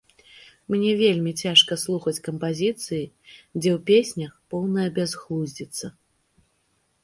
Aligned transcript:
Мне 0.75 0.91
вельмі 1.01 1.31
цяжка 1.43 1.77
слухаць 1.83 2.23
кампазіцыі, 2.29 3.03
дзе 3.29 3.73
ў 3.77 3.79
песнях 3.93 4.31
поўная 4.55 4.89
бязглуздзіца. 4.99 5.85